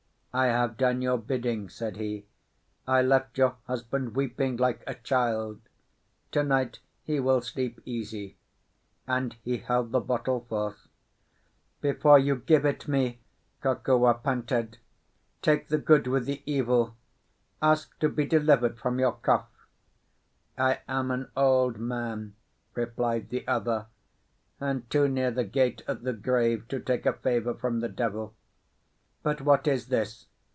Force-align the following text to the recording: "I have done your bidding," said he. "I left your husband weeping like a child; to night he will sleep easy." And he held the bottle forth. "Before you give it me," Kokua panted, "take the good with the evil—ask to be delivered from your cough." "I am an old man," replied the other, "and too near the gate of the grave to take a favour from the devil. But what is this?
"I 0.33 0.45
have 0.45 0.77
done 0.77 1.01
your 1.01 1.17
bidding," 1.17 1.67
said 1.67 1.97
he. 1.97 2.25
"I 2.87 3.01
left 3.01 3.37
your 3.37 3.57
husband 3.67 4.15
weeping 4.15 4.55
like 4.55 4.81
a 4.87 4.95
child; 4.95 5.59
to 6.31 6.41
night 6.41 6.79
he 7.03 7.19
will 7.19 7.41
sleep 7.41 7.81
easy." 7.83 8.37
And 9.05 9.33
he 9.43 9.57
held 9.57 9.91
the 9.91 9.99
bottle 9.99 10.45
forth. 10.47 10.87
"Before 11.81 12.17
you 12.17 12.37
give 12.37 12.63
it 12.65 12.87
me," 12.87 13.19
Kokua 13.61 14.23
panted, 14.23 14.77
"take 15.41 15.67
the 15.67 15.77
good 15.77 16.07
with 16.07 16.27
the 16.27 16.41
evil—ask 16.49 17.99
to 17.99 18.07
be 18.07 18.25
delivered 18.25 18.79
from 18.79 18.99
your 18.99 19.17
cough." 19.17 19.49
"I 20.57 20.79
am 20.87 21.11
an 21.11 21.29
old 21.35 21.77
man," 21.77 22.35
replied 22.73 23.31
the 23.31 23.45
other, 23.49 23.87
"and 24.61 24.89
too 24.89 25.09
near 25.09 25.31
the 25.31 25.43
gate 25.43 25.81
of 25.89 26.03
the 26.03 26.13
grave 26.13 26.69
to 26.69 26.79
take 26.79 27.05
a 27.05 27.11
favour 27.11 27.53
from 27.53 27.81
the 27.81 27.89
devil. 27.89 28.33
But 29.23 29.39
what 29.41 29.67
is 29.67 29.89
this? 29.89 30.25